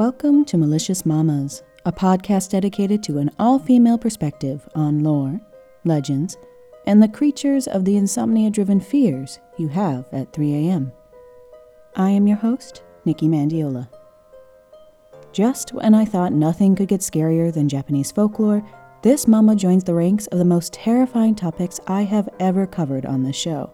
Welcome 0.00 0.46
to 0.46 0.56
Malicious 0.56 1.04
Mamas, 1.04 1.62
a 1.84 1.92
podcast 1.92 2.52
dedicated 2.52 3.02
to 3.02 3.18
an 3.18 3.30
all 3.38 3.58
female 3.58 3.98
perspective 3.98 4.66
on 4.74 5.02
lore, 5.04 5.38
legends, 5.84 6.38
and 6.86 7.02
the 7.02 7.06
creatures 7.06 7.66
of 7.66 7.84
the 7.84 7.98
insomnia 7.98 8.48
driven 8.48 8.80
fears 8.80 9.40
you 9.58 9.68
have 9.68 10.06
at 10.10 10.32
3 10.32 10.54
a.m. 10.54 10.90
I 11.96 12.08
am 12.08 12.26
your 12.26 12.38
host, 12.38 12.82
Nikki 13.04 13.28
Mandiola. 13.28 13.90
Just 15.32 15.74
when 15.74 15.94
I 15.94 16.06
thought 16.06 16.32
nothing 16.32 16.74
could 16.74 16.88
get 16.88 17.02
scarier 17.02 17.52
than 17.52 17.68
Japanese 17.68 18.10
folklore, 18.10 18.66
this 19.02 19.28
mama 19.28 19.54
joins 19.54 19.84
the 19.84 19.92
ranks 19.92 20.26
of 20.28 20.38
the 20.38 20.46
most 20.46 20.72
terrifying 20.72 21.34
topics 21.34 21.78
I 21.86 22.04
have 22.04 22.30
ever 22.40 22.66
covered 22.66 23.04
on 23.04 23.22
this 23.22 23.36
show. 23.36 23.70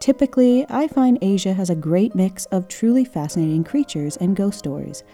Typically, 0.00 0.66
I 0.68 0.88
find 0.88 1.16
Asia 1.22 1.52
has 1.52 1.70
a 1.70 1.76
great 1.76 2.16
mix 2.16 2.46
of 2.46 2.66
truly 2.66 3.04
fascinating 3.04 3.62
creatures 3.62 4.16
and 4.16 4.34
ghost 4.34 4.58
stories, 4.58 5.04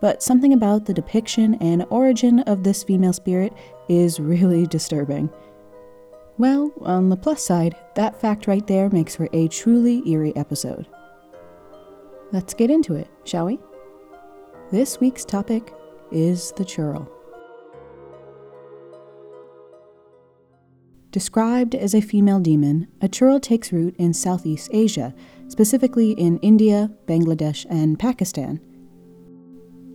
but 0.00 0.22
something 0.22 0.52
about 0.52 0.84
the 0.84 0.94
depiction 0.94 1.54
and 1.56 1.86
origin 1.90 2.40
of 2.40 2.62
this 2.62 2.82
female 2.82 3.12
spirit 3.12 3.52
is 3.88 4.20
really 4.20 4.66
disturbing. 4.66 5.30
Well, 6.38 6.72
on 6.80 7.10
the 7.10 7.16
plus 7.16 7.42
side, 7.42 7.76
that 7.96 8.18
fact 8.18 8.46
right 8.46 8.66
there 8.66 8.88
makes 8.88 9.14
for 9.14 9.28
a 9.32 9.48
truly 9.48 10.02
eerie 10.08 10.34
episode. 10.36 10.86
Let's 12.32 12.54
get 12.54 12.70
into 12.70 12.94
it, 12.94 13.08
shall 13.24 13.46
we? 13.46 13.58
This 14.70 15.00
week's 15.00 15.24
topic 15.24 15.74
is 16.10 16.52
the 16.52 16.64
churel. 16.64 17.10
Described 21.10 21.74
as 21.74 21.92
a 21.92 22.00
female 22.00 22.38
demon, 22.38 22.86
a 23.00 23.08
churel 23.08 23.40
takes 23.40 23.72
root 23.72 23.96
in 23.98 24.14
Southeast 24.14 24.70
Asia, 24.72 25.12
specifically 25.48 26.12
in 26.12 26.38
India, 26.38 26.88
Bangladesh, 27.06 27.66
and 27.68 27.98
Pakistan. 27.98 28.60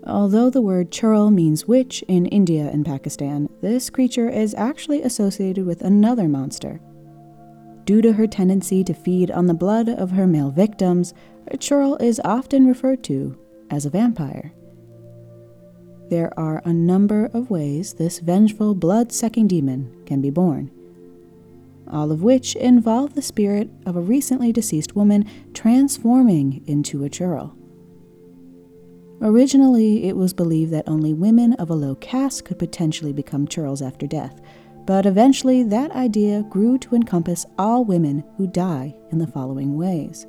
Although 0.06 0.50
the 0.50 0.62
word 0.62 0.92
churel 0.92 1.32
means 1.32 1.68
witch 1.68 2.04
in 2.08 2.26
India 2.28 2.70
and 2.72 2.86
Pakistan, 2.86 3.50
this 3.62 3.90
creature 3.90 4.30
is 4.30 4.54
actually 4.56 5.02
associated 5.02 5.66
with 5.66 5.82
another 5.82 6.28
monster. 6.28 6.80
Due 7.86 8.02
to 8.02 8.14
her 8.14 8.28
tendency 8.28 8.84
to 8.84 8.94
feed 8.94 9.32
on 9.32 9.48
the 9.48 9.54
blood 9.54 9.90
of 9.90 10.12
her 10.12 10.28
male 10.28 10.52
victims, 10.52 11.14
a 11.48 11.58
churel 11.58 11.96
is 11.98 12.22
often 12.24 12.68
referred 12.68 13.04
to 13.04 13.38
as 13.70 13.86
a 13.86 13.90
vampire. 13.90 14.54
There 16.10 16.38
are 16.40 16.62
a 16.66 16.74
number 16.74 17.26
of 17.34 17.50
ways 17.50 17.94
this 17.94 18.20
vengeful, 18.20 18.76
blood 18.76 19.12
sucking 19.12 19.48
demon 19.48 20.04
can 20.06 20.22
be 20.22 20.30
born 20.30 20.72
all 21.92 22.12
of 22.12 22.24
which 22.24 22.56
involve 22.56 23.14
the 23.14 23.22
spirit 23.22 23.70
of 23.86 23.96
a 23.96 24.02
recently 24.02 24.52
deceased 24.52 24.96
woman 24.96 25.26
transforming 25.54 26.64
into 26.66 27.04
a 27.04 27.10
churel. 27.10 27.56
Originally, 29.22 30.04
it 30.04 30.16
was 30.16 30.34
believed 30.34 30.72
that 30.72 30.88
only 30.88 31.14
women 31.14 31.54
of 31.54 31.70
a 31.70 31.76
low 31.76 31.96
caste 31.96 32.46
could 32.46 32.60
potentially 32.60 33.14
become 33.14 33.48
churels 33.48 33.82
after 33.82 34.06
death, 34.06 34.42
but 34.86 35.06
eventually 35.06 35.64
that 35.64 35.92
idea 35.92 36.44
grew 36.44 36.78
to 36.78 36.96
encompass 36.96 37.46
all 37.58 37.86
women 37.86 38.24
who 38.38 38.46
die 38.46 38.94
in 39.12 39.18
the 39.18 39.28
following 39.28 39.78
ways. 39.78 40.28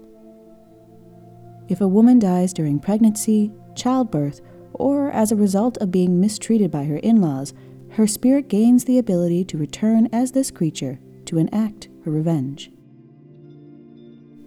If 1.68 1.80
a 1.80 1.88
woman 1.88 2.18
dies 2.18 2.52
during 2.52 2.78
pregnancy, 2.78 3.52
childbirth, 3.74 4.40
or 4.72 5.10
as 5.10 5.32
a 5.32 5.36
result 5.36 5.76
of 5.78 5.90
being 5.90 6.20
mistreated 6.20 6.70
by 6.70 6.84
her 6.84 6.96
in 6.98 7.20
laws, 7.20 7.52
her 7.90 8.06
spirit 8.06 8.48
gains 8.48 8.84
the 8.84 8.98
ability 8.98 9.44
to 9.46 9.58
return 9.58 10.08
as 10.12 10.32
this 10.32 10.50
creature 10.50 11.00
to 11.24 11.38
enact 11.38 11.88
her 12.04 12.10
revenge. 12.10 12.70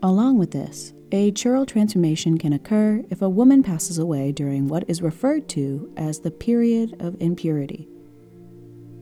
Along 0.02 0.38
with 0.38 0.52
this, 0.52 0.94
a 1.12 1.32
churel 1.32 1.66
transformation 1.66 2.38
can 2.38 2.54
occur 2.54 3.04
if 3.10 3.22
a 3.22 3.30
woman 3.30 3.64
passes 3.64 3.98
away 3.98 4.32
during 4.32 4.68
what 4.68 4.86
is 4.88 5.02
referred 5.02 5.50
to 5.50 5.92
as 5.98 6.20
the 6.20 6.32
period 6.32 6.96
of 7.00 7.20
impurity. 7.20 7.88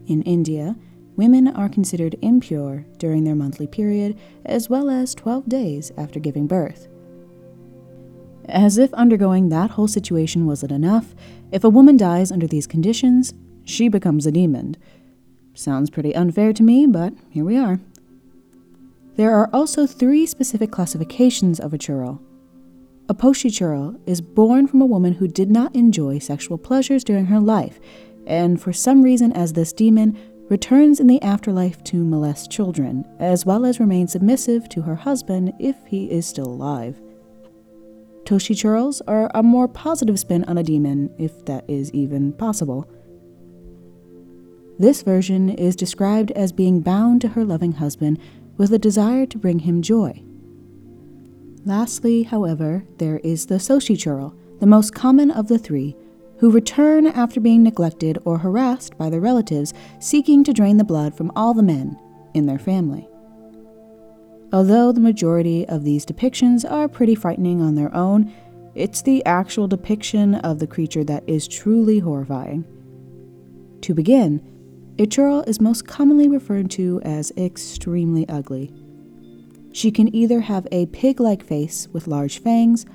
In 0.07 0.21
India, 0.23 0.75
women 1.15 1.47
are 1.47 1.69
considered 1.69 2.15
impure 2.21 2.85
during 2.97 3.23
their 3.23 3.35
monthly 3.35 3.67
period 3.67 4.17
as 4.45 4.69
well 4.69 4.89
as 4.89 5.13
12 5.13 5.47
days 5.49 5.91
after 5.97 6.19
giving 6.19 6.47
birth. 6.47 6.87
As 8.45 8.77
if 8.77 8.93
undergoing 8.93 9.49
that 9.49 9.71
whole 9.71 9.87
situation 9.89 10.45
wasn't 10.45 10.71
enough, 10.71 11.13
if 11.51 11.63
a 11.63 11.69
woman 11.69 11.97
dies 11.97 12.31
under 12.31 12.47
these 12.47 12.65
conditions, 12.65 13.33
she 13.65 13.89
becomes 13.89 14.25
a 14.25 14.31
demon, 14.31 14.77
Sounds 15.57 15.89
pretty 15.89 16.13
unfair 16.13 16.53
to 16.53 16.61
me, 16.61 16.85
but 16.85 17.13
here 17.31 17.43
we 17.43 17.57
are. 17.57 17.79
There 19.17 19.35
are 19.35 19.49
also 19.51 19.87
three 19.87 20.27
specific 20.27 20.71
classifications 20.71 21.59
of 21.59 21.73
a 21.73 21.77
churel. 21.77 22.21
A 23.09 23.15
poshi 23.15 23.49
churel 23.49 23.99
is 24.05 24.21
born 24.21 24.67
from 24.67 24.79
a 24.79 24.85
woman 24.85 25.13
who 25.13 25.27
did 25.27 25.49
not 25.49 25.75
enjoy 25.75 26.19
sexual 26.19 26.59
pleasures 26.59 27.03
during 27.03 27.25
her 27.25 27.39
life, 27.39 27.79
and 28.27 28.61
for 28.61 28.71
some 28.71 29.01
reason, 29.01 29.33
as 29.33 29.53
this 29.53 29.73
demon, 29.73 30.15
returns 30.49 30.99
in 30.99 31.07
the 31.07 31.21
afterlife 31.23 31.83
to 31.85 32.05
molest 32.05 32.51
children, 32.51 33.05
as 33.17 33.43
well 33.43 33.65
as 33.65 33.79
remain 33.79 34.07
submissive 34.07 34.69
to 34.69 34.83
her 34.83 34.95
husband 34.95 35.51
if 35.59 35.75
he 35.87 36.11
is 36.11 36.27
still 36.27 36.47
alive. 36.47 37.01
Toshi 38.23 38.55
churels 38.55 39.01
are 39.07 39.31
a 39.33 39.41
more 39.41 39.67
positive 39.67 40.19
spin 40.19 40.43
on 40.43 40.59
a 40.59 40.63
demon, 40.63 41.09
if 41.17 41.43
that 41.45 41.67
is 41.67 41.91
even 41.91 42.33
possible. 42.33 42.87
This 44.77 45.01
version 45.01 45.49
is 45.49 45.75
described 45.75 46.29
as 46.31 46.51
being 46.51 46.81
bound 46.81 47.21
to 47.21 47.29
her 47.29 47.43
loving 47.43 47.71
husband 47.71 48.19
with 48.57 48.73
a 48.73 48.79
desire 48.79 49.25
to 49.25 49.37
bring 49.37 49.59
him 49.59 49.81
joy. 49.81 50.21
Lastly, 51.65 52.23
however, 52.23 52.85
there 52.97 53.19
is 53.19 53.45
the 53.45 53.55
Soshi 53.55 53.97
the 54.59 54.65
most 54.65 54.93
common 54.93 55.31
of 55.31 55.47
the 55.47 55.59
three, 55.59 55.95
who 56.39 56.51
return 56.51 57.07
after 57.07 57.39
being 57.39 57.63
neglected 57.63 58.17
or 58.25 58.37
harassed 58.37 58.97
by 58.97 59.09
their 59.09 59.19
relatives 59.19 59.73
seeking 59.99 60.43
to 60.43 60.53
drain 60.53 60.77
the 60.77 60.83
blood 60.83 61.15
from 61.15 61.31
all 61.35 61.53
the 61.53 61.63
men 61.63 61.97
in 62.33 62.45
their 62.45 62.59
family. 62.59 63.07
Although 64.53 64.91
the 64.91 65.01
majority 65.01 65.67
of 65.67 65.83
these 65.83 66.05
depictions 66.05 66.69
are 66.69 66.87
pretty 66.87 67.15
frightening 67.15 67.61
on 67.61 67.75
their 67.75 67.93
own, 67.93 68.33
it's 68.75 69.01
the 69.01 69.25
actual 69.25 69.67
depiction 69.67 70.35
of 70.35 70.59
the 70.59 70.67
creature 70.67 71.03
that 71.03 71.27
is 71.27 71.47
truly 71.47 71.99
horrifying. 71.99 72.63
To 73.81 73.93
begin, 73.93 74.41
a 74.99 75.05
churel 75.05 75.43
is 75.43 75.61
most 75.61 75.87
commonly 75.87 76.27
referred 76.27 76.71
to 76.71 76.99
as 77.03 77.31
extremely 77.37 78.27
ugly. 78.27 78.73
She 79.71 79.91
can 79.91 80.13
either 80.15 80.41
have 80.41 80.67
a 80.71 80.87
pig 80.87 81.19
like 81.19 81.43
face 81.43 81.87
with 81.93 82.07
large 82.07 82.39
fangs 82.39 82.85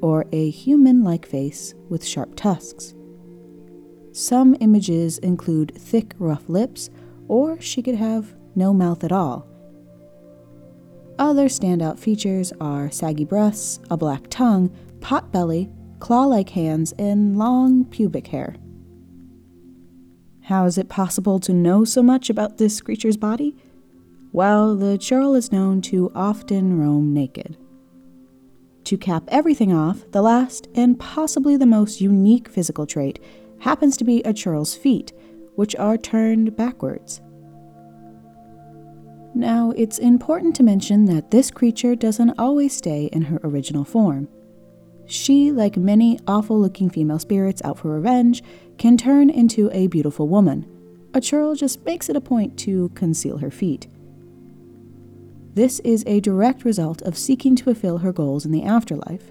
or 0.00 0.26
a 0.32 0.50
human 0.50 1.04
like 1.04 1.24
face 1.24 1.74
with 1.88 2.04
sharp 2.04 2.34
tusks. 2.34 2.94
Some 4.12 4.56
images 4.60 5.18
include 5.18 5.72
thick, 5.76 6.14
rough 6.18 6.48
lips, 6.48 6.90
or 7.28 7.60
she 7.60 7.80
could 7.80 7.94
have 7.94 8.34
no 8.56 8.74
mouth 8.74 9.04
at 9.04 9.12
all. 9.12 9.46
Other 11.18 11.46
standout 11.46 11.98
features 11.98 12.52
are 12.60 12.90
saggy 12.90 13.24
breasts, 13.24 13.78
a 13.88 13.96
black 13.96 14.24
tongue, 14.28 14.74
pot 15.00 15.30
belly, 15.30 15.70
claw 16.00 16.24
like 16.24 16.50
hands, 16.50 16.92
and 16.98 17.38
long 17.38 17.84
pubic 17.84 18.26
hair. 18.26 18.56
How 20.46 20.64
is 20.66 20.76
it 20.76 20.88
possible 20.88 21.38
to 21.40 21.52
know 21.52 21.84
so 21.84 22.02
much 22.02 22.28
about 22.28 22.58
this 22.58 22.80
creature's 22.80 23.16
body? 23.16 23.56
Well, 24.32 24.74
the 24.74 24.98
churel 24.98 25.34
is 25.34 25.52
known 25.52 25.80
to 25.82 26.10
often 26.14 26.78
roam 26.80 27.14
naked. 27.14 27.56
To 28.84 28.98
cap 28.98 29.22
everything 29.28 29.72
off, 29.72 30.10
the 30.10 30.22
last 30.22 30.68
and 30.74 30.98
possibly 30.98 31.56
the 31.56 31.66
most 31.66 32.00
unique 32.00 32.48
physical 32.48 32.86
trait 32.86 33.20
happens 33.60 33.96
to 33.98 34.04
be 34.04 34.20
a 34.22 34.32
churel's 34.32 34.74
feet, 34.74 35.12
which 35.54 35.76
are 35.76 35.96
turned 35.96 36.56
backwards. 36.56 37.20
Now, 39.34 39.72
it's 39.76 39.98
important 39.98 40.56
to 40.56 40.62
mention 40.62 41.04
that 41.06 41.30
this 41.30 41.50
creature 41.50 41.94
doesn't 41.94 42.38
always 42.38 42.76
stay 42.76 43.08
in 43.12 43.22
her 43.22 43.40
original 43.44 43.84
form. 43.84 44.28
She, 45.06 45.52
like 45.52 45.76
many 45.76 46.18
awful 46.26 46.60
looking 46.60 46.90
female 46.90 47.18
spirits 47.18 47.62
out 47.64 47.78
for 47.78 47.90
revenge, 47.90 48.42
can 48.82 48.96
turn 48.96 49.30
into 49.30 49.70
a 49.72 49.86
beautiful 49.86 50.26
woman. 50.26 50.66
A 51.14 51.20
churel 51.20 51.54
just 51.54 51.84
makes 51.84 52.08
it 52.08 52.16
a 52.16 52.20
point 52.20 52.58
to 52.58 52.88
conceal 52.96 53.38
her 53.38 53.48
feet. 53.48 53.86
This 55.54 55.78
is 55.84 56.02
a 56.04 56.18
direct 56.18 56.64
result 56.64 57.00
of 57.02 57.16
seeking 57.16 57.54
to 57.54 57.62
fulfill 57.62 57.98
her 57.98 58.12
goals 58.12 58.44
in 58.44 58.50
the 58.50 58.64
afterlife. 58.64 59.30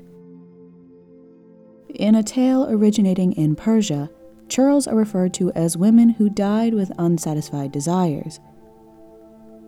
In 1.93 2.15
a 2.15 2.23
tale 2.23 2.65
originating 2.69 3.33
in 3.33 3.57
Persia, 3.57 4.09
churels 4.47 4.87
are 4.87 4.95
referred 4.95 5.33
to 5.33 5.51
as 5.51 5.75
women 5.75 6.11
who 6.11 6.29
died 6.29 6.73
with 6.73 6.93
unsatisfied 6.97 7.73
desires. 7.73 8.39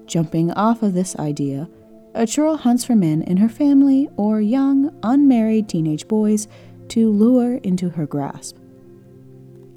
Jumping 0.05 0.49
off 0.53 0.81
of 0.81 0.93
this 0.93 1.13
idea, 1.17 1.69
a 2.13 2.25
churel 2.25 2.55
hunts 2.55 2.85
for 2.85 2.95
men 2.95 3.21
in 3.21 3.35
her 3.35 3.49
family 3.49 4.07
or 4.15 4.39
young, 4.39 4.97
unmarried 5.03 5.67
teenage 5.67 6.07
boys 6.07 6.47
to 6.87 7.11
lure 7.11 7.55
into 7.55 7.89
her 7.89 8.05
grasp. 8.05 8.55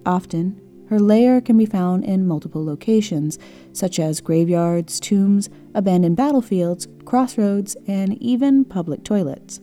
Often, 0.07 0.61
her 0.89 1.01
lair 1.01 1.41
can 1.41 1.59
be 1.59 1.67
found 1.67 2.05
in 2.05 2.29
multiple 2.29 2.65
locations, 2.65 3.41
such 3.73 3.99
as 3.99 4.21
graveyards, 4.21 5.01
tombs, 5.01 5.51
abandoned 5.75 6.17
battlefields, 6.17 6.87
crossroads, 7.05 7.77
and 7.89 8.17
even 8.23 8.65
public 8.65 9.03
toilets. 9.03 9.61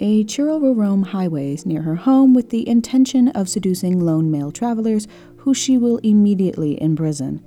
A 0.00 0.24
churel 0.24 0.60
will 0.60 0.76
roam 0.76 1.02
highways 1.02 1.66
near 1.66 1.82
her 1.82 1.96
home 1.96 2.34
with 2.34 2.50
the 2.50 2.66
intention 2.68 3.28
of 3.28 3.48
seducing 3.48 3.98
lone 3.98 4.30
male 4.30 4.52
travelers 4.52 5.08
who 5.38 5.52
she 5.54 5.76
will 5.76 5.98
immediately 5.98 6.80
imprison. 6.80 7.44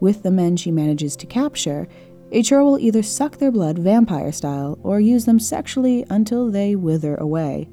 With 0.00 0.22
the 0.22 0.30
men 0.30 0.56
she 0.56 0.70
manages 0.70 1.14
to 1.16 1.26
capture, 1.26 1.86
a 2.32 2.42
churel 2.42 2.72
will 2.72 2.78
either 2.78 3.02
suck 3.02 3.36
their 3.36 3.52
blood 3.52 3.78
vampire 3.78 4.32
style 4.32 4.78
or 4.82 4.98
use 4.98 5.26
them 5.26 5.38
sexually 5.38 6.04
until 6.08 6.50
they 6.50 6.74
wither 6.74 7.14
away. 7.16 7.68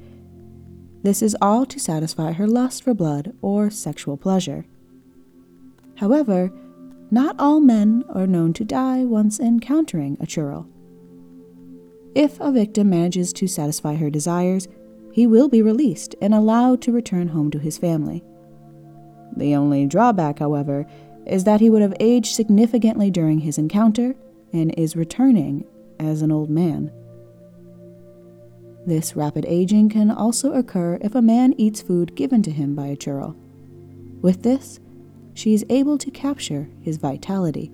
This 1.03 1.21
is 1.21 1.35
all 1.41 1.65
to 1.65 1.79
satisfy 1.79 2.33
her 2.33 2.47
lust 2.47 2.83
for 2.83 2.93
blood 2.93 3.33
or 3.41 3.69
sexual 3.69 4.17
pleasure. 4.17 4.65
However, 5.95 6.51
not 7.09 7.35
all 7.39 7.59
men 7.59 8.03
are 8.09 8.27
known 8.27 8.53
to 8.53 8.63
die 8.63 9.03
once 9.03 9.39
encountering 9.39 10.17
a 10.19 10.27
churel. 10.27 10.67
If 12.13 12.39
a 12.39 12.51
victim 12.51 12.89
manages 12.89 13.33
to 13.33 13.47
satisfy 13.47 13.95
her 13.95 14.09
desires, 14.09 14.67
he 15.11 15.27
will 15.27 15.49
be 15.49 15.61
released 15.61 16.15
and 16.21 16.33
allowed 16.33 16.81
to 16.83 16.91
return 16.91 17.29
home 17.29 17.51
to 17.51 17.59
his 17.59 17.77
family. 17.77 18.23
The 19.35 19.55
only 19.55 19.85
drawback, 19.87 20.39
however, 20.39 20.85
is 21.25 21.43
that 21.45 21.61
he 21.61 21.69
would 21.69 21.81
have 21.81 21.95
aged 21.99 22.35
significantly 22.35 23.09
during 23.09 23.39
his 23.39 23.57
encounter 23.57 24.15
and 24.53 24.73
is 24.77 24.95
returning 24.95 25.65
as 25.99 26.21
an 26.21 26.31
old 26.31 26.49
man. 26.49 26.91
This 28.85 29.15
rapid 29.15 29.45
aging 29.47 29.89
can 29.89 30.09
also 30.09 30.53
occur 30.53 30.97
if 31.01 31.13
a 31.13 31.21
man 31.21 31.53
eats 31.57 31.81
food 31.81 32.15
given 32.15 32.41
to 32.43 32.51
him 32.51 32.75
by 32.75 32.87
a 32.87 32.95
churel. 32.95 33.35
With 34.21 34.43
this, 34.43 34.79
she 35.33 35.53
is 35.53 35.65
able 35.69 35.97
to 35.99 36.11
capture 36.11 36.69
his 36.81 36.97
vitality. 36.97 37.71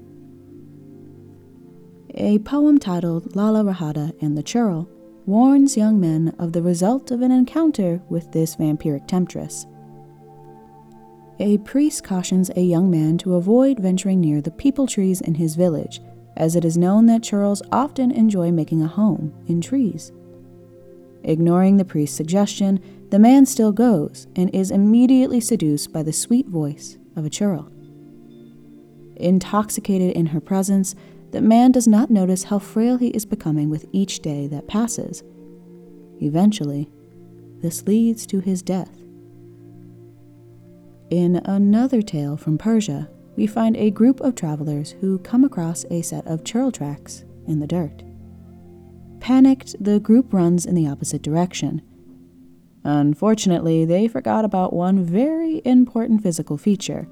A 2.13 2.39
poem 2.39 2.77
titled 2.77 3.35
Lala 3.35 3.63
Rahada 3.63 4.13
and 4.21 4.37
the 4.37 4.43
Churel 4.43 4.89
warns 5.25 5.77
young 5.77 5.99
men 5.99 6.33
of 6.39 6.53
the 6.53 6.61
result 6.61 7.11
of 7.11 7.21
an 7.21 7.31
encounter 7.31 8.01
with 8.09 8.31
this 8.31 8.55
vampiric 8.55 9.07
temptress. 9.07 9.65
A 11.39 11.59
priest 11.59 12.03
cautions 12.03 12.49
a 12.55 12.61
young 12.61 12.89
man 12.89 13.17
to 13.19 13.35
avoid 13.35 13.79
venturing 13.79 14.19
near 14.19 14.41
the 14.41 14.51
peepal 14.51 14.89
trees 14.89 15.21
in 15.21 15.35
his 15.35 15.55
village, 15.55 16.01
as 16.35 16.55
it 16.55 16.65
is 16.65 16.77
known 16.77 17.05
that 17.05 17.23
churels 17.23 17.61
often 17.71 18.11
enjoy 18.11 18.51
making 18.51 18.81
a 18.81 18.87
home 18.87 19.33
in 19.47 19.61
trees. 19.61 20.11
Ignoring 21.27 21.75
the 21.75 21.83
priest's 21.83 22.15
suggestion, 22.15 22.79
the 23.09 23.19
man 23.19 23.45
still 23.45 23.73
goes 23.73 24.27
and 24.37 24.49
is 24.55 24.71
immediately 24.71 25.41
seduced 25.41 25.91
by 25.91 26.01
the 26.01 26.13
sweet 26.13 26.47
voice 26.47 26.97
of 27.17 27.25
a 27.25 27.29
churel. 27.29 27.69
Intoxicated 29.17 30.15
in 30.15 30.27
her 30.27 30.39
presence, 30.39 30.95
the 31.31 31.41
man 31.41 31.73
does 31.73 31.85
not 31.85 32.09
notice 32.09 32.45
how 32.45 32.59
frail 32.59 32.97
he 32.97 33.09
is 33.09 33.25
becoming 33.25 33.69
with 33.69 33.85
each 33.91 34.21
day 34.21 34.47
that 34.47 34.69
passes. 34.69 35.21
Eventually, 36.21 36.89
this 37.61 37.83
leads 37.83 38.25
to 38.27 38.39
his 38.39 38.61
death. 38.61 38.97
In 41.09 41.41
another 41.43 42.01
tale 42.01 42.37
from 42.37 42.57
Persia, 42.57 43.09
we 43.35 43.47
find 43.47 43.75
a 43.75 43.91
group 43.91 44.21
of 44.21 44.35
travelers 44.35 44.91
who 45.01 45.19
come 45.19 45.43
across 45.43 45.83
a 45.91 46.01
set 46.01 46.25
of 46.25 46.45
churel 46.45 46.71
tracks 46.71 47.25
in 47.47 47.59
the 47.59 47.67
dirt. 47.67 48.03
Panicked, 49.27 49.75
the 49.83 49.99
group 49.99 50.31
runs 50.31 50.65
in 50.65 50.73
the 50.73 50.87
opposite 50.87 51.21
direction. 51.21 51.81
Unfortunately, 52.85 53.83
they 53.83 54.07
forgot 54.07 54.45
about 54.45 54.71
one 54.71 55.03
very 55.03 55.61
important 55.65 56.23
physical 56.23 56.57
feature. 56.57 57.09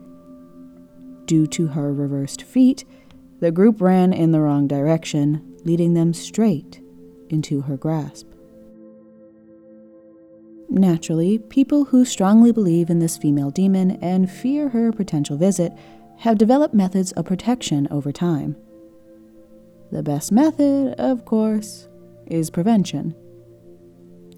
Due 1.25 1.45
to 1.47 1.67
her 1.67 1.93
reversed 1.93 2.41
feet, 2.41 2.85
the 3.41 3.51
group 3.51 3.81
ran 3.81 4.13
in 4.13 4.31
the 4.31 4.39
wrong 4.39 4.65
direction, 4.65 5.57
leading 5.65 5.93
them 5.93 6.13
straight 6.13 6.79
into 7.27 7.59
her 7.59 7.75
grasp. 7.75 8.27
Naturally, 10.69 11.37
people 11.37 11.83
who 11.83 12.05
strongly 12.05 12.53
believe 12.53 12.89
in 12.89 12.99
this 12.99 13.17
female 13.17 13.51
demon 13.51 13.99
and 14.01 14.31
fear 14.31 14.69
her 14.69 14.93
potential 14.93 15.35
visit 15.35 15.73
have 16.19 16.37
developed 16.37 16.73
methods 16.73 17.11
of 17.11 17.25
protection 17.25 17.89
over 17.91 18.13
time. 18.13 18.55
The 19.91 20.01
best 20.01 20.31
method, 20.31 20.95
of 20.97 21.25
course, 21.25 21.89
is 22.27 22.49
prevention. 22.49 23.15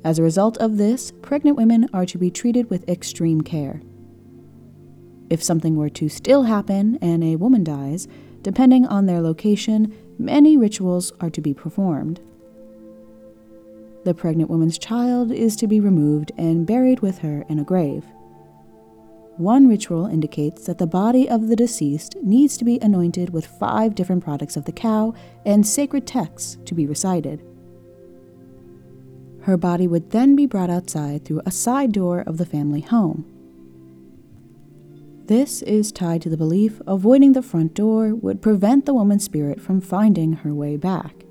As 0.04 0.19
a 0.19 0.24
result 0.24 0.57
of 0.57 0.78
this, 0.78 1.12
pregnant 1.22 1.57
women 1.57 1.89
are 1.94 2.06
to 2.06 2.18
be 2.18 2.31
treated 2.31 2.69
with 2.69 2.88
extreme 2.88 3.42
care. 3.42 3.81
If 5.30 5.44
something 5.44 5.75
were 5.75 5.89
to 5.89 6.07
still 6.07 6.44
happen 6.44 6.98
and 7.01 7.24
a 7.24 7.36
woman 7.36 7.63
dies, 7.63 8.07
depending 8.42 8.86
on 8.86 9.06
their 9.06 9.22
location, 9.22 9.94
many 10.18 10.56
rituals 10.56 11.12
are 11.19 11.30
to 11.31 11.42
be 11.42 11.54
performed. 11.54 12.22
The 14.06 14.13
pregnant 14.13 14.50
woman's 14.50 14.78
child 14.78 15.31
is 15.31 15.57
to 15.57 15.68
be 15.68 15.81
removed 15.81 16.31
and 16.38 16.66
buried 16.66 17.01
with 17.01 17.18
her 17.19 17.44
in 17.50 17.60
a 17.60 17.66
grave. 17.66 18.06
One 19.36 19.68
ritual 19.68 20.06
indicates 20.06 20.66
that 20.66 20.78
the 20.78 20.88
body 20.88 21.30
of 21.30 21.48
the 21.48 21.56
deceased 21.56 22.16
needs 22.24 22.57
to 22.57 22.66
be 22.66 22.80
anointed 22.81 23.31
with 23.31 23.45
five 23.45 23.94
different 23.94 24.24
products 24.24 24.56
of 24.56 24.66
the 24.66 24.72
cow 24.72 25.13
and 25.45 25.68
sacred 25.68 26.07
texts 26.07 26.57
to 26.66 26.74
be 26.74 26.88
recited. 26.88 27.44
Her 29.48 29.56
body 29.56 29.88
would 29.88 30.10
then 30.10 30.36
be 30.36 30.46
brought 30.46 30.70
outside 30.70 31.24
through 31.24 31.42
a 31.46 31.52
side 31.52 31.94
door 31.94 32.20
of 32.20 32.38
the 32.38 32.46
family 32.46 32.82
home. 32.82 33.24
This 35.28 35.62
is 35.62 35.94
tied 35.94 36.22
to 36.24 36.30
the 36.30 36.36
belief 36.36 36.82
avoiding 36.86 37.32
the 37.32 37.42
front 37.42 37.74
door 37.74 38.14
would 38.14 38.42
prevent 38.42 38.86
the 38.86 38.94
woman's 38.94 39.24
spirit 39.24 39.62
from 39.62 39.80
finding 39.80 40.34
her 40.34 40.54
way 40.54 40.76
back. 40.76 41.24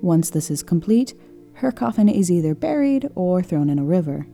Once 0.00 0.30
this 0.30 0.50
is 0.50 0.62
complete, 0.62 1.12
her 1.56 1.70
coffin 1.70 2.08
is 2.08 2.30
either 2.30 2.54
buried 2.54 3.10
or 3.14 3.42
thrown 3.42 3.68
in 3.68 3.78
a 3.78 3.84
river. 3.84 4.26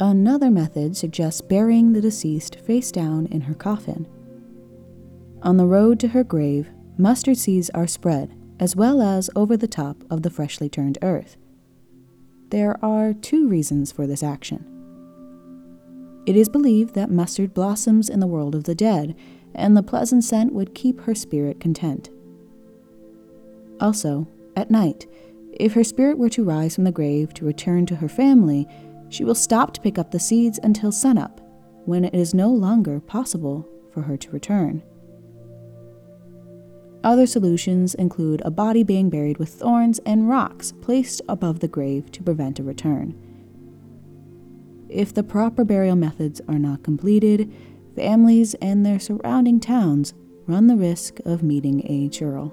Another 0.00 0.50
method 0.50 0.96
suggests 0.96 1.40
burying 1.40 1.92
the 1.92 2.00
deceased 2.00 2.56
face 2.56 2.90
down 2.90 3.26
in 3.26 3.42
her 3.42 3.54
coffin. 3.54 4.08
On 5.42 5.56
the 5.56 5.66
road 5.66 6.00
to 6.00 6.08
her 6.08 6.24
grave, 6.24 6.68
mustard 6.98 7.38
seeds 7.38 7.70
are 7.70 7.86
spread 7.86 8.35
as 8.58 8.76
well 8.76 9.02
as 9.02 9.30
over 9.36 9.56
the 9.56 9.68
top 9.68 10.02
of 10.10 10.22
the 10.22 10.30
freshly 10.30 10.68
turned 10.68 10.98
earth. 11.02 11.36
There 12.50 12.82
are 12.84 13.12
two 13.12 13.48
reasons 13.48 13.92
for 13.92 14.06
this 14.06 14.22
action. 14.22 14.64
It 16.26 16.36
is 16.36 16.48
believed 16.48 16.94
that 16.94 17.10
mustard 17.10 17.54
blossoms 17.54 18.08
in 18.08 18.20
the 18.20 18.26
world 18.26 18.54
of 18.54 18.64
the 18.64 18.74
dead, 18.74 19.14
and 19.54 19.76
the 19.76 19.82
pleasant 19.82 20.24
scent 20.24 20.52
would 20.52 20.74
keep 20.74 21.02
her 21.02 21.14
spirit 21.14 21.60
content. 21.60 22.10
Also, 23.80 24.26
at 24.56 24.70
night, 24.70 25.06
if 25.52 25.74
her 25.74 25.84
spirit 25.84 26.18
were 26.18 26.28
to 26.30 26.44
rise 26.44 26.74
from 26.74 26.84
the 26.84 26.92
grave 26.92 27.32
to 27.34 27.44
return 27.44 27.86
to 27.86 27.96
her 27.96 28.08
family, 28.08 28.66
she 29.08 29.24
will 29.24 29.34
stop 29.34 29.72
to 29.72 29.80
pick 29.80 29.98
up 29.98 30.10
the 30.10 30.18
seeds 30.18 30.58
until 30.62 30.92
sunup, 30.92 31.40
when 31.84 32.04
it 32.04 32.14
is 32.14 32.34
no 32.34 32.50
longer 32.50 33.00
possible 33.00 33.68
for 33.92 34.02
her 34.02 34.16
to 34.16 34.30
return. 34.30 34.82
Other 37.06 37.26
solutions 37.28 37.94
include 37.94 38.42
a 38.44 38.50
body 38.50 38.82
being 38.82 39.10
buried 39.10 39.38
with 39.38 39.50
thorns 39.50 40.00
and 40.00 40.28
rocks 40.28 40.72
placed 40.72 41.22
above 41.28 41.60
the 41.60 41.68
grave 41.68 42.10
to 42.10 42.22
prevent 42.24 42.58
a 42.58 42.64
return. 42.64 43.14
If 44.88 45.14
the 45.14 45.22
proper 45.22 45.64
burial 45.64 45.94
methods 45.94 46.40
are 46.48 46.58
not 46.58 46.82
completed, 46.82 47.52
families 47.94 48.54
and 48.54 48.84
their 48.84 48.98
surrounding 48.98 49.60
towns 49.60 50.14
run 50.48 50.66
the 50.66 50.74
risk 50.74 51.20
of 51.24 51.44
meeting 51.44 51.88
a 51.88 52.08
churel. 52.08 52.52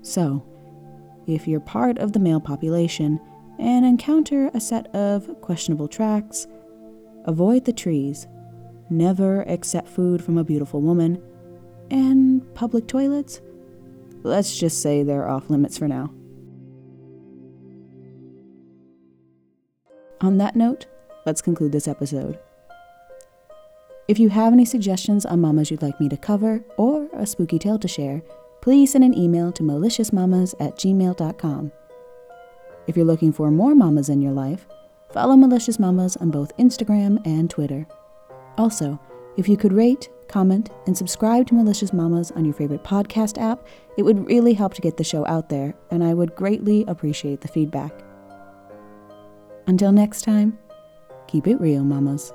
So, 0.00 0.44
if 1.28 1.46
you're 1.46 1.60
part 1.60 1.98
of 1.98 2.14
the 2.14 2.18
male 2.18 2.40
population 2.40 3.20
and 3.56 3.86
encounter 3.86 4.50
a 4.52 4.58
set 4.58 4.92
of 4.96 5.40
questionable 5.40 5.86
tracks, 5.86 6.48
avoid 7.26 7.66
the 7.66 7.72
trees, 7.72 8.26
never 8.90 9.42
accept 9.42 9.88
food 9.88 10.24
from 10.24 10.38
a 10.38 10.44
beautiful 10.44 10.80
woman, 10.80 11.22
and 11.92 12.42
public 12.54 12.88
toilets? 12.88 13.40
Let's 14.24 14.58
just 14.58 14.82
say 14.82 15.02
they're 15.02 15.28
off 15.28 15.50
limits 15.50 15.78
for 15.78 15.86
now. 15.86 16.12
On 20.20 20.38
that 20.38 20.56
note, 20.56 20.86
let's 21.26 21.42
conclude 21.42 21.72
this 21.72 21.88
episode. 21.88 22.38
If 24.08 24.18
you 24.18 24.28
have 24.30 24.52
any 24.52 24.64
suggestions 24.64 25.24
on 25.26 25.40
mamas 25.40 25.70
you'd 25.70 25.82
like 25.82 26.00
me 26.00 26.08
to 26.08 26.16
cover 26.16 26.64
or 26.76 27.08
a 27.12 27.26
spooky 27.26 27.58
tale 27.58 27.78
to 27.78 27.88
share, 27.88 28.22
please 28.60 28.92
send 28.92 29.04
an 29.04 29.16
email 29.16 29.52
to 29.52 29.62
maliciousmamas 29.62 30.54
at 30.60 30.76
gmail.com. 30.76 31.72
If 32.86 32.96
you're 32.96 33.06
looking 33.06 33.32
for 33.32 33.50
more 33.50 33.74
mamas 33.74 34.08
in 34.08 34.20
your 34.20 34.32
life, 34.32 34.66
follow 35.10 35.36
Malicious 35.36 35.78
Mamas 35.78 36.16
on 36.16 36.30
both 36.30 36.56
Instagram 36.56 37.24
and 37.26 37.48
Twitter. 37.48 37.86
Also, 38.58 38.98
if 39.36 39.48
you 39.48 39.56
could 39.56 39.72
rate, 39.72 40.08
comment, 40.32 40.70
and 40.86 40.96
subscribe 40.96 41.46
to 41.46 41.54
Malicious 41.54 41.92
Mamas 41.92 42.30
on 42.32 42.44
your 42.44 42.54
favorite 42.54 42.82
podcast 42.82 43.40
app, 43.40 43.66
it 43.96 44.02
would 44.02 44.26
really 44.26 44.54
help 44.54 44.74
to 44.74 44.80
get 44.80 44.96
the 44.96 45.04
show 45.04 45.26
out 45.26 45.48
there, 45.48 45.74
and 45.90 46.02
I 46.02 46.14
would 46.14 46.34
greatly 46.34 46.84
appreciate 46.88 47.42
the 47.42 47.48
feedback. 47.48 47.92
Until 49.66 49.92
next 49.92 50.22
time, 50.22 50.58
keep 51.28 51.46
it 51.46 51.60
real, 51.60 51.84
mamas. 51.84 52.32